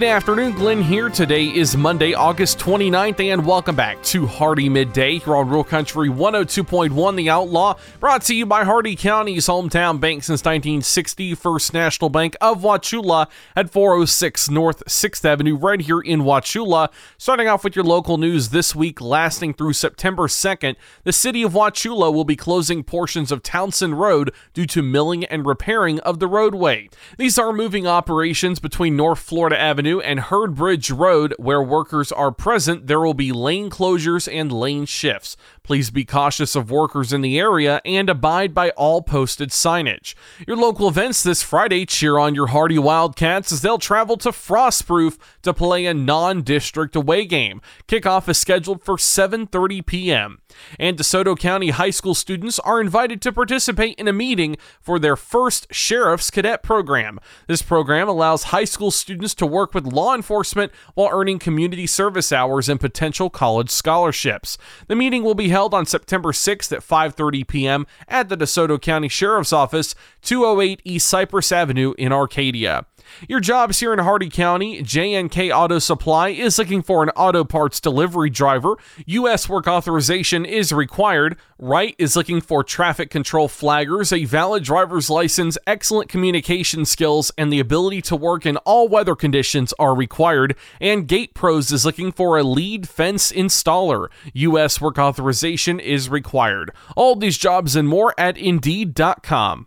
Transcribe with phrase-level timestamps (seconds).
[0.00, 1.10] Good afternoon, Glenn here.
[1.10, 6.08] Today is Monday, August 29th, and welcome back to Hardee Midday here on Rural Country
[6.08, 12.08] 102.1 The Outlaw, brought to you by Hardee County's hometown bank since 1960, First National
[12.08, 16.88] Bank of Wauchula at 406 North 6th Avenue, right here in Wauchula.
[17.18, 21.52] Starting off with your local news this week, lasting through September 2nd, the city of
[21.52, 26.26] Wauchula will be closing portions of Townsend Road due to milling and repairing of the
[26.26, 26.88] roadway.
[27.18, 32.30] These are moving operations between North Florida Avenue and Heard Bridge Road, where workers are
[32.30, 35.36] present, there will be lane closures and lane shifts.
[35.70, 40.16] Please be cautious of workers in the area and abide by all posted signage.
[40.44, 45.16] Your local events this Friday cheer on your Hardee Wildcats as they'll travel to Frostproof
[45.42, 47.62] to play a non-district away game.
[47.86, 50.40] Kickoff is scheduled for 7:30 p.m.
[50.76, 55.14] And DeSoto County high school students are invited to participate in a meeting for their
[55.14, 57.20] first Sheriff's Cadet program.
[57.46, 62.32] This program allows high school students to work with law enforcement while earning community service
[62.32, 64.58] hours and potential college scholarships.
[64.88, 67.86] The meeting will be held on September 6th at 5:30 p.m.
[68.08, 72.86] at the DeSoto County Sheriff's Office, 208 East Cypress Avenue in Arcadia.
[73.28, 77.80] Your jobs here in Hardee County, JNK Auto Supply is looking for an auto parts
[77.80, 78.76] delivery driver.
[79.06, 79.48] U.S.
[79.48, 81.36] work authorization is required.
[81.58, 87.52] Wright is looking for traffic control flaggers, a valid driver's license, excellent communication skills, and
[87.52, 90.56] the ability to work in all weather conditions are required.
[90.80, 94.08] And Gate Pros is looking for a lead fence installer.
[94.34, 94.80] U.S.
[94.80, 96.72] work authorization is required.
[96.96, 99.66] All these jobs and more at Indeed.com.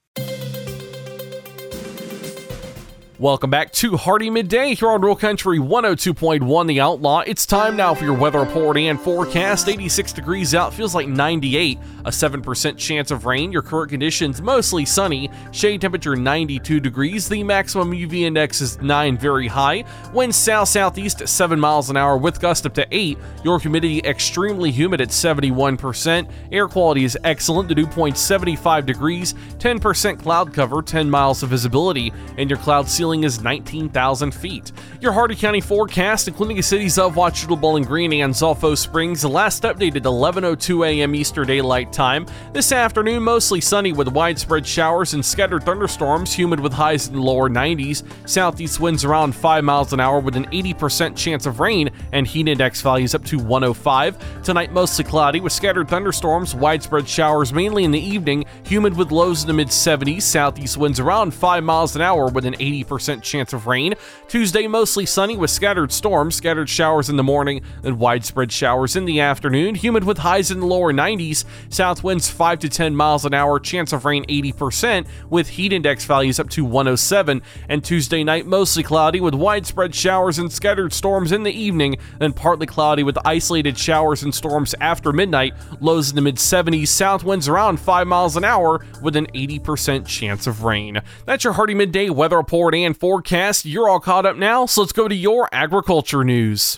[3.21, 7.19] Welcome back to Hardee Midday here on Rural Country 102.1 The Outlaw.
[7.19, 9.69] It's time now for your weather report and forecast.
[9.69, 11.77] 86 degrees out, feels like 98.
[12.05, 13.51] A 7% chance of rain.
[13.51, 15.29] Your current conditions mostly sunny.
[15.51, 17.29] Shade temperature 92 degrees.
[17.29, 19.83] The maximum UV index is 9, very high.
[20.15, 23.19] Wind south southeast at 7 miles an hour with gust up to 8.
[23.43, 26.27] Your humidity extremely humid at 71%.
[26.51, 27.69] Air quality is excellent.
[27.69, 29.35] The dew point 75 degrees.
[29.59, 34.71] 10% cloud cover, 10 miles of visibility, and your cloud ceiling ceiling is 19,000 feet.
[35.01, 39.63] Your Hardee County forecast, including the cities of Wauchula, Bowling Green, and Zolfo Springs, last
[39.63, 41.13] updated 11:02 a.m.
[41.13, 42.25] Eastern Daylight Time.
[42.53, 47.21] This afternoon, mostly sunny with widespread showers and scattered thunderstorms, humid with highs in the
[47.21, 48.03] lower 90s.
[48.25, 52.47] Southeast winds around 5 miles an hour with an 80% chance of rain, and heat
[52.47, 54.43] index values up to 105.
[54.43, 59.41] Tonight, mostly cloudy with scattered thunderstorms, widespread showers mainly in the evening, humid with lows
[59.41, 60.21] in the mid 70s.
[60.21, 63.95] Southeast winds around 5 miles an hour with an 80% percent chance of rain.
[64.27, 69.05] Tuesday, mostly sunny with scattered storms, scattered showers in the morning, and widespread showers in
[69.05, 69.73] the afternoon.
[69.73, 71.43] Humid with highs in the lower 90s.
[71.69, 76.05] South winds 5 to 10 miles an hour, chance of rain 80%, with heat index
[76.05, 77.41] values up to 107.
[77.67, 82.33] And Tuesday night, mostly cloudy with widespread showers and scattered storms in the evening, then
[82.33, 85.55] partly cloudy with isolated showers and storms after midnight.
[85.79, 90.05] Lows in the mid 70s, south winds around 5 miles an hour with an 80%
[90.05, 91.01] chance of rain.
[91.25, 93.65] That's your Hardee Midday weather report and forecast.
[93.65, 96.77] You're all caught up now, so let's go to your agriculture news.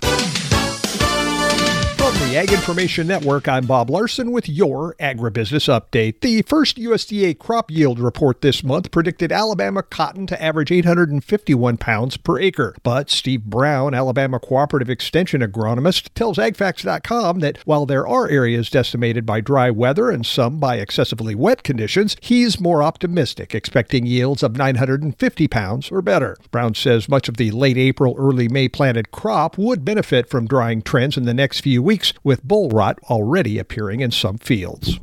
[2.13, 6.21] From the Ag Information Network, I'm Bob Larson with your Agribusiness Update.
[6.21, 12.17] The first USDA crop yield report this month predicted Alabama cotton to average 851 pounds
[12.17, 12.75] per acre.
[12.83, 19.25] But Steve Brown, Alabama Cooperative Extension agronomist, tells AgFacts.com that while there are areas decimated
[19.25, 24.55] by dry weather and some by excessively wet conditions, he's more optimistic, expecting yields of
[24.55, 26.37] 950 pounds or better.
[26.51, 30.83] Brown says much of the late April, early May planted crop would benefit from drying
[30.83, 34.99] trends in the next few weeks weeks, with boll rot already appearing in some fields.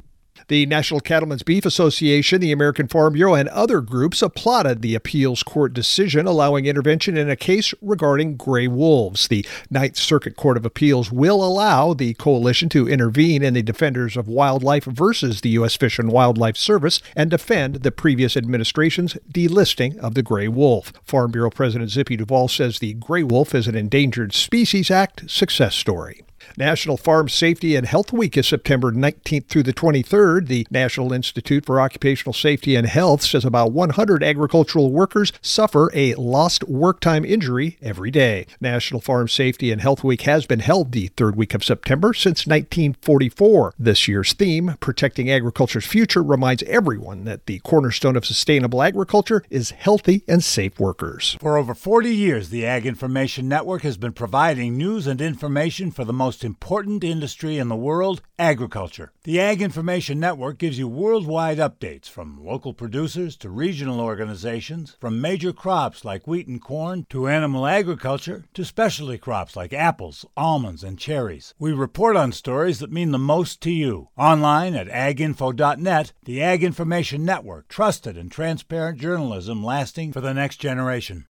[0.49, 5.45] The National Cattlemen's Beef Association, the American Farm Bureau, and other groups applauded the appeals
[5.45, 9.29] court decision allowing intervention in a case regarding gray wolves.
[9.29, 14.17] The Ninth Circuit Court of Appeals will allow the coalition to intervene in the Defenders
[14.17, 15.77] of Wildlife versus the U.S.
[15.77, 20.93] Fish and Wildlife Service and defend the previous administration's delisting of the gray wolf.
[21.05, 25.77] Farm Bureau President Zippy Duvall says the gray wolf is an Endangered Species Act success
[25.77, 26.25] story.
[26.57, 30.49] National Farm Safety and Health Week is September 19th through the 23rd.
[30.49, 36.15] The National Institute for Occupational Safety and Health says about 100 agricultural workers suffer a
[36.15, 38.47] lost work time injury every day.
[38.61, 42.47] National Farm Safety and Health Week has been held the third week of September since
[42.47, 43.75] 1944.
[43.79, 49.71] This year's theme, Protecting Agriculture's Future, reminds everyone that the cornerstone of sustainable agriculture is
[49.71, 51.37] healthy and safe workers.
[51.41, 56.05] For over 40 years, the Ag Information Network has been providing news and information for
[56.05, 59.13] the most most important industry in the world, agriculture.
[59.25, 65.21] The Ag Information Network gives you worldwide updates from local producers to regional organizations, from
[65.21, 70.83] major crops like wheat and corn to animal agriculture to specialty crops like apples, almonds,
[70.83, 71.53] and cherries.
[71.59, 74.09] We report on stories that mean the most to you.
[74.17, 80.57] Online at aginfo.net, the Ag Information Network, trusted and transparent journalism lasting for the next
[80.57, 81.27] generation.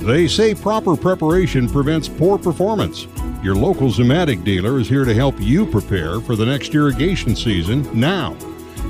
[0.00, 3.06] They say proper preparation prevents poor performance.
[3.44, 7.86] Your local Zimmatic dealer is here to help you prepare for the next irrigation season
[7.92, 8.34] now.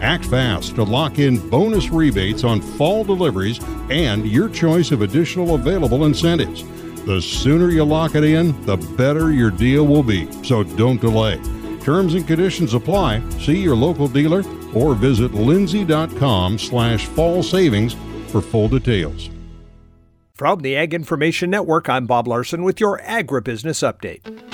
[0.00, 3.58] Act fast to lock in bonus rebates on fall deliveries
[3.90, 6.62] and your choice of additional available incentives.
[7.04, 10.30] The sooner you lock it in, the better your deal will be.
[10.44, 11.40] So don't delay.
[11.80, 13.28] Terms and conditions apply.
[13.40, 17.96] See your local dealer or visit lindsay.com slash fall savings
[18.28, 19.30] for full details.
[20.36, 24.53] From the Ag Information Network, I'm Bob Larson with your Agribusiness Update.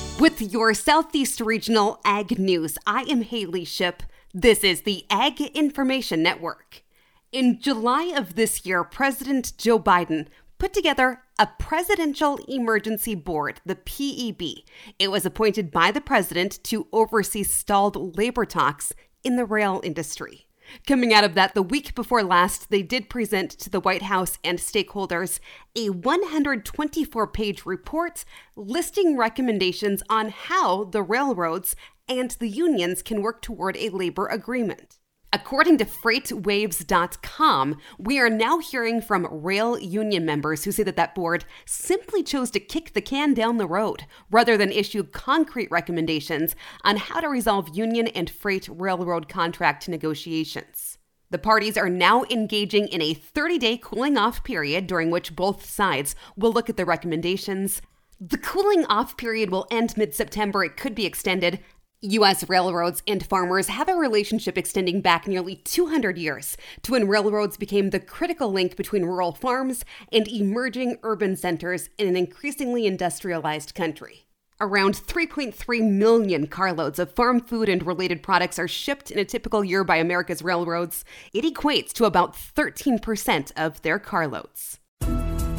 [0.21, 4.03] With your Southeast Regional Ag News, I am Haley Ship.
[4.35, 6.83] This is the Ag Information Network.
[7.31, 10.27] In July of this year, President Joe Biden
[10.59, 14.63] put together a Presidential Emergency Board, the PEB.
[14.99, 20.45] It was appointed by the president to oversee stalled labor talks in the rail industry.
[20.87, 24.37] Coming out of that, the week before last, they did present to the White House
[24.43, 25.39] and stakeholders
[25.75, 28.25] a 124 page report
[28.55, 31.75] listing recommendations on how the railroads
[32.07, 34.97] and the unions can work toward a labor agreement.
[35.33, 41.15] According to FreightWaves.com, we are now hearing from rail union members who say that that
[41.15, 46.53] board simply chose to kick the can down the road rather than issue concrete recommendations
[46.83, 50.97] on how to resolve union and freight railroad contract negotiations.
[51.29, 55.63] The parties are now engaging in a 30 day cooling off period during which both
[55.63, 57.81] sides will look at the recommendations.
[58.19, 60.65] The cooling off period will end mid September.
[60.65, 61.61] It could be extended.
[62.03, 62.49] U.S.
[62.49, 67.91] railroads and farmers have a relationship extending back nearly 200 years to when railroads became
[67.91, 74.25] the critical link between rural farms and emerging urban centers in an increasingly industrialized country.
[74.59, 79.63] Around 3.3 million carloads of farm food and related products are shipped in a typical
[79.63, 81.05] year by America's railroads.
[81.33, 84.80] It equates to about 13% of their carloads.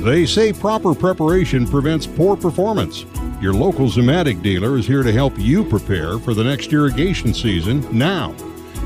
[0.03, 3.07] They say proper preparation prevents poor performance.
[3.41, 7.87] Your local Zimmatic dealer is here to help you prepare for the next irrigation season
[7.97, 8.35] now.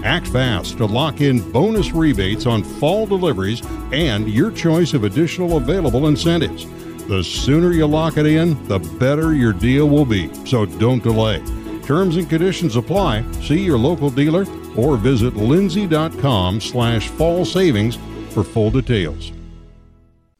[0.04, 5.56] Act fast to lock in bonus rebates on fall deliveries and your choice of additional
[5.56, 6.66] available incentives.
[7.06, 10.30] The sooner you lock it in, the better your deal will be.
[10.44, 11.42] So don't delay.
[11.82, 13.24] Terms and conditions apply.
[13.40, 14.44] See your local dealer
[14.76, 17.96] or visit lindsay.com slash fall savings
[18.34, 19.32] for full details.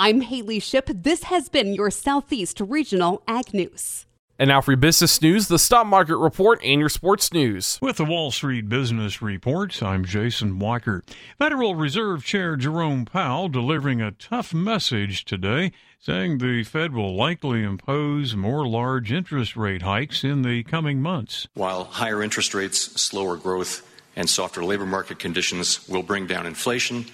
[0.00, 0.88] I'm Haley Ship.
[0.94, 4.06] This has been your Southeast Regional Ag News.
[4.38, 7.80] And now for your business news, the stock market report, and your sports news.
[7.82, 11.02] With the Wall Street Business Report, I'm Jason Walker.
[11.36, 17.64] Federal Reserve Chair Jerome Powell delivering a tough message today, saying the Fed will likely
[17.64, 21.48] impose more large interest rate hikes in the coming months.
[21.54, 27.06] While higher interest rates, slower growth, and softer labor market conditions will bring down inflation,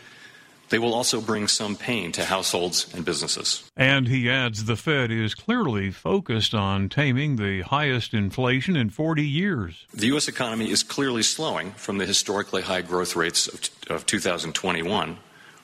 [0.75, 3.63] they will also bring some pain to households and businesses.
[3.77, 9.25] And he adds the Fed is clearly focused on taming the highest inflation in 40
[9.25, 9.87] years.
[9.95, 10.27] The U.S.
[10.27, 15.17] economy is clearly slowing from the historically high growth rates of, of 2021,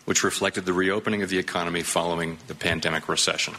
[0.04, 3.54] which reflected the reopening of the economy following the pandemic recession.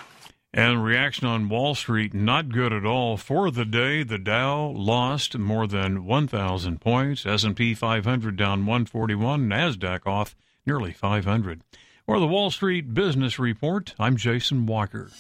[0.54, 4.04] And reaction on Wall Street not good at all for the day.
[4.04, 7.26] The Dow lost more than 1,000 points.
[7.26, 9.50] S&P 500 down 141.
[9.50, 10.34] Nasdaq off
[10.66, 11.62] nearly 500.
[12.06, 15.12] For the Wall Street Business Report, I'm Jason Walker.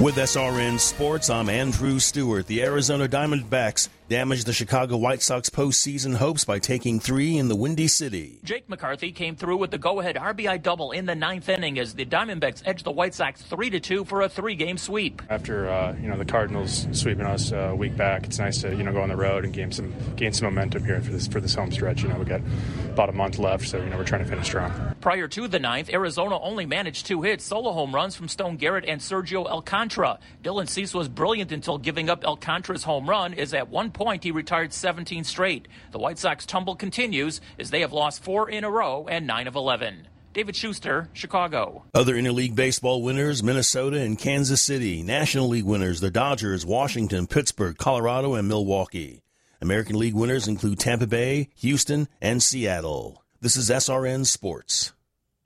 [0.00, 2.46] With SRN Sports, I'm Andrew Stewart.
[2.46, 7.54] The Arizona Diamondbacks damaged the Chicago White Sox postseason hopes by taking three in the
[7.54, 8.40] Windy City.
[8.42, 12.04] Jake McCarthy came through with the go-ahead RBI double in the ninth inning as the
[12.04, 15.22] Diamondbacks edged the White Sox three to two for a three-game sweep.
[15.30, 18.82] After uh, you know the Cardinals sweeping us a week back, it's nice to you
[18.82, 21.40] know go on the road and gain some gain some momentum here for this for
[21.40, 22.02] this home stretch.
[22.02, 22.40] You know we got
[22.88, 24.72] about a month left, so you know we're trying to finish strong.
[25.00, 28.86] Prior to the ninth, Arizona only managed two hits, solo home runs from Stone Garrett
[28.88, 30.18] and Sergio Alcantara.
[30.42, 34.30] Dylan Cease was brilliant until giving up Alcantara's home run, Is at one point he
[34.30, 35.68] retired 17 straight.
[35.92, 39.46] The White Sox tumble continues as they have lost four in a row and nine
[39.46, 40.08] of 11.
[40.32, 41.84] David Schuster, Chicago.
[41.92, 45.02] Other interleague baseball winners Minnesota and Kansas City.
[45.02, 49.22] National League winners the Dodgers, Washington, Pittsburgh, Colorado, and Milwaukee.
[49.60, 53.22] American League winners include Tampa Bay, Houston, and Seattle.
[53.42, 54.92] This is SRN Sports.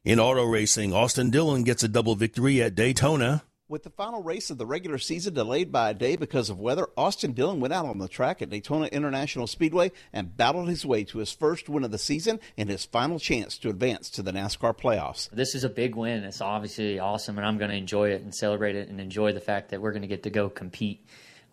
[0.04, 3.42] In auto racing, Austin Dillon gets a double victory at Daytona.
[3.74, 6.86] With the final race of the regular season delayed by a day because of weather,
[6.96, 11.02] Austin Dillon went out on the track at Daytona International Speedway and battled his way
[11.02, 14.30] to his first win of the season and his final chance to advance to the
[14.30, 15.28] NASCAR playoffs.
[15.30, 16.22] This is a big win.
[16.22, 19.40] It's obviously awesome, and I'm going to enjoy it and celebrate it and enjoy the
[19.40, 21.04] fact that we're going to get to go compete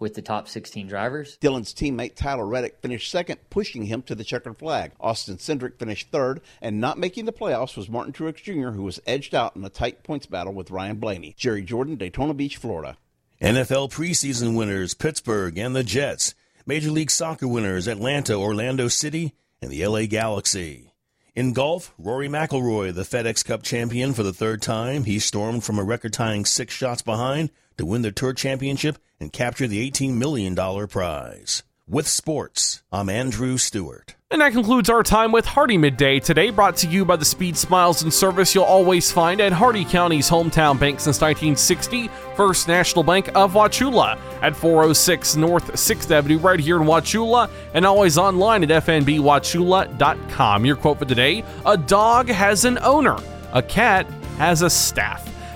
[0.02, 1.38] with the top 16 drivers.
[1.38, 4.92] Dillon's teammate Tyler Reddick finished second, pushing him to the checkered flag.
[5.00, 9.00] Austin Cindric finished third, and not making the playoffs was Martin Truex Jr., who was
[9.06, 11.36] edged out in a tight points battle with Ryan Blaney.
[11.38, 12.98] Jerry Jordan, Daytona Beach, Florida.
[13.40, 16.36] NFL preseason winners Pittsburgh and the Jets.
[16.66, 20.92] Major League Soccer winners Atlanta, Orlando City, and the LA Galaxy.
[21.34, 25.80] In golf, Rory McIlroy, the FedEx Cup champion for the third time, he stormed from
[25.80, 30.56] a record-tying six shots behind to win the Tour Championship and capture the $18 million
[30.88, 31.64] prize.
[31.88, 34.14] With sports, I'm Andrew Stewart.
[34.30, 37.58] And that concludes our time with Hardee Midday today, brought to you by the speed,
[37.58, 43.02] smiles, and service you'll always find at Hardee County's hometown bank since 1960, First National
[43.02, 48.64] Bank of Wauchula at 406 North 6th Avenue, right here in Wauchula, and always online
[48.64, 50.66] at fnbwauchula.com.
[50.66, 53.18] Your quote for today A dog has an owner,
[53.54, 54.06] a cat
[54.38, 55.31] has a staff.